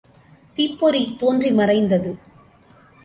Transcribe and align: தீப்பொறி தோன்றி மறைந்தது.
தீப்பொறி 0.57 1.15
தோன்றி 1.19 1.51
மறைந்தது. 1.51 2.11